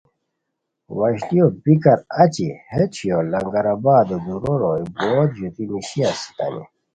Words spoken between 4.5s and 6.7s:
روئے بوت ژوتی نیشی استانی